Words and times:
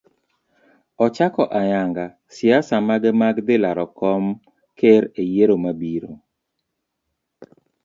Ochako 1.05 1.43
ayanga 1.61 2.05
siasa 2.35 2.75
mage 2.87 3.11
mag 3.21 3.35
dhi 3.47 3.55
laro 3.63 3.85
kom 3.99 4.23
ker 4.77 5.03
eyiero 5.21 5.55
mabiro. 5.63 6.11